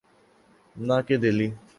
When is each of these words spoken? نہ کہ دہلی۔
نہ 0.87 0.97
کہ 1.07 1.15
دہلی۔ 1.21 1.47